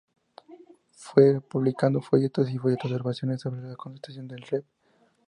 Sigue 0.93 1.41
publicando 1.41 2.01
folletos 2.01 2.49
y 2.49 2.53
libros: 2.53 2.73
"Observaciones 2.83 3.39
sobre 3.41 3.61
la 3.61 3.75
contestación 3.75 4.27
del 4.27 4.41
Rev. 4.41 4.63